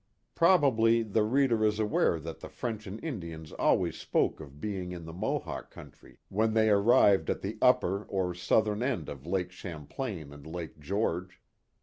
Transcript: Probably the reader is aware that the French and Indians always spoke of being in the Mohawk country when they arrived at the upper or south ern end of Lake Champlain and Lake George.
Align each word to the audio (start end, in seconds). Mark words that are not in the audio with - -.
Probably 0.33 1.03
the 1.03 1.21
reader 1.21 1.63
is 1.63 1.77
aware 1.79 2.19
that 2.21 2.39
the 2.39 2.49
French 2.49 2.87
and 2.87 2.99
Indians 3.03 3.51
always 3.51 3.99
spoke 3.99 4.39
of 4.39 4.59
being 4.59 4.91
in 4.93 5.05
the 5.05 5.13
Mohawk 5.13 5.69
country 5.69 6.17
when 6.27 6.55
they 6.55 6.71
arrived 6.71 7.29
at 7.29 7.41
the 7.43 7.59
upper 7.61 8.05
or 8.05 8.33
south 8.33 8.67
ern 8.67 8.81
end 8.81 9.09
of 9.09 9.27
Lake 9.27 9.51
Champlain 9.51 10.33
and 10.33 10.47
Lake 10.47 10.79
George. 10.79 11.39